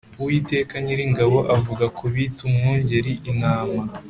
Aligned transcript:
Uwiteka 0.19 0.73
Nyiringabo 0.83 1.37
avuga 1.55 1.85
kubita 1.97 2.39
umwungeri 2.49 3.11
intama 3.31 3.81